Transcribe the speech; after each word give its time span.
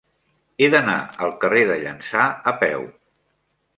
He 0.65 0.69
d'anar 0.75 0.95
al 1.27 1.35
carrer 1.43 1.63
de 1.73 1.77
Llança 1.85 2.25
a 2.53 2.55
peu. 2.65 2.89